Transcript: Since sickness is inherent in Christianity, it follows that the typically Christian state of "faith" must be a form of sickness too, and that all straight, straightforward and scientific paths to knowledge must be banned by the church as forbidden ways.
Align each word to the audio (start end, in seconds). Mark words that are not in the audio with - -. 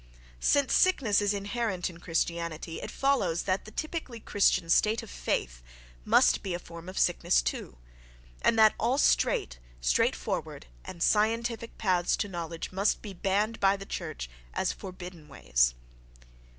Since 0.39 0.73
sickness 0.73 1.21
is 1.21 1.31
inherent 1.31 1.87
in 1.87 1.99
Christianity, 1.99 2.81
it 2.81 2.89
follows 2.89 3.43
that 3.43 3.65
the 3.65 3.69
typically 3.71 4.19
Christian 4.19 4.67
state 4.71 5.03
of 5.03 5.11
"faith" 5.11 5.61
must 6.05 6.41
be 6.41 6.55
a 6.55 6.57
form 6.59 6.89
of 6.89 6.97
sickness 6.97 7.39
too, 7.39 7.77
and 8.41 8.57
that 8.57 8.73
all 8.79 8.97
straight, 8.97 9.59
straightforward 9.79 10.65
and 10.83 11.03
scientific 11.03 11.77
paths 11.77 12.17
to 12.17 12.27
knowledge 12.27 12.71
must 12.71 13.03
be 13.03 13.13
banned 13.13 13.59
by 13.59 13.77
the 13.77 13.85
church 13.85 14.27
as 14.55 14.73
forbidden 14.73 15.27
ways. 15.27 15.75